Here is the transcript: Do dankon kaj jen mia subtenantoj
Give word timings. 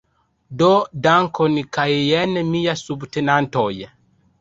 Do 0.61 0.69
dankon 1.09 1.61
kaj 1.79 1.87
jen 1.99 2.37
mia 2.51 2.77
subtenantoj 2.85 3.73